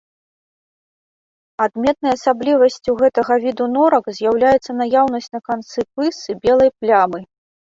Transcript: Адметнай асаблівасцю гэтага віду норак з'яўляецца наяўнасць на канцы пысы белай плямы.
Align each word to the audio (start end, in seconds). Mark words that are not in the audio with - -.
Адметнай 1.65 2.13
асаблівасцю 2.17 2.91
гэтага 3.01 3.33
віду 3.45 3.67
норак 3.77 4.05
з'яўляецца 4.21 4.71
наяўнасць 4.81 5.31
на 5.37 5.43
канцы 5.51 5.79
пысы 5.95 6.31
белай 6.45 6.69
плямы. 6.83 7.19